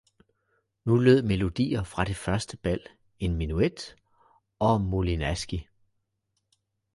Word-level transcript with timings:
Nu 0.85 0.95
lød 0.97 1.21
melodier 1.23 1.83
fra 1.83 2.03
det 2.05 2.15
første 2.15 2.57
bal, 2.57 2.85
en 3.19 3.35
menuet 3.35 3.95
og 4.59 4.81
molinaski. 4.81 5.67